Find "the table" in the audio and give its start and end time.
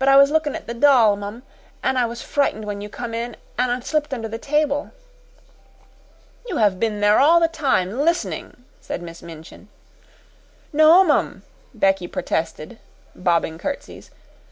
4.26-4.90